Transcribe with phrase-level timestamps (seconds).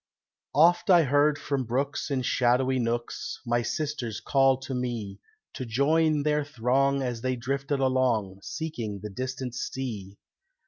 [0.55, 5.19] Oft I heard from brooks in shadowy nooks My sisters call to me
[5.53, 10.17] To join their throng as they drifted along, Seeking the distant sea.